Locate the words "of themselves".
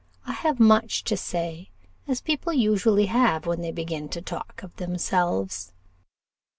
4.63-5.73